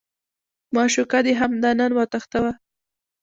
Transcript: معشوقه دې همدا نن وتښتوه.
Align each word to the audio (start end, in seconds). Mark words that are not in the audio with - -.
معشوقه 0.75 1.19
دې 1.25 1.33
همدا 1.41 1.71
نن 1.79 1.91
وتښتوه. 1.97 2.51